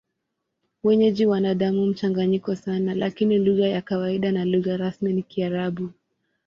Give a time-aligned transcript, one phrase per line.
[0.83, 5.89] Wenyeji wana damu mchanganyiko sana, lakini lugha ya kawaida na lugha rasmi ni Kiarabu.